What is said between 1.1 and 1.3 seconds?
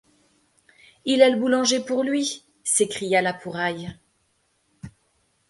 a